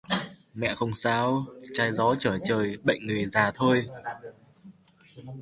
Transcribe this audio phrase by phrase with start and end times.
[0.53, 3.85] Mẹ không sao trái gió Trở trời bệnh người gìa thôi